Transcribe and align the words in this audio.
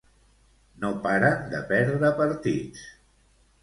No 0.85 0.91
paren 1.05 1.45
de 1.53 1.63
perdre 1.71 2.13
partits. 2.25 2.93